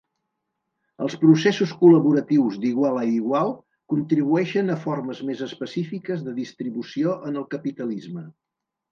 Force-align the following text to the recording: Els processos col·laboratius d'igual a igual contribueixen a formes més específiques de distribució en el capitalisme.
Els 1.07 1.15
processos 1.23 1.73
col·laboratius 1.81 2.55
d'igual 2.63 2.95
a 3.01 3.03
igual 3.09 3.53
contribueixen 3.93 4.75
a 4.75 4.77
formes 4.85 5.19
més 5.27 5.43
específiques 5.49 6.23
de 6.29 6.33
distribució 6.39 7.13
en 7.33 7.37
el 7.43 7.47
capitalisme. 7.53 8.25